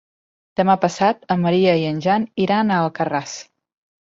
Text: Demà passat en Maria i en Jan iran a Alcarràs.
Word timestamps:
Demà 0.61 0.75
passat 0.85 1.27
en 1.35 1.43
Maria 1.43 1.75
i 1.83 1.85
en 1.91 2.01
Jan 2.07 2.27
iran 2.47 2.71
a 2.71 2.81
Alcarràs. 2.89 3.37